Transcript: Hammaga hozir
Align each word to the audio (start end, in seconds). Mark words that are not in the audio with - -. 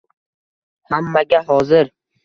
Hammaga 0.93 1.45
hozir 1.53 1.95